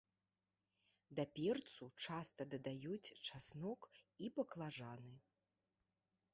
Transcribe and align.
Да 1.19 1.23
перцу 1.39 1.85
часта 2.07 2.41
дадаюць 2.55 3.13
часнок 3.27 3.81
і 4.25 4.33
баклажаны. 4.41 5.15